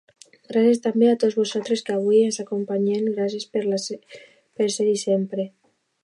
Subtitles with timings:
[0.51, 5.47] Gràcies, també, a tots vosaltres, que avui ens acompanyeu: gràcies per ser-hi sempre.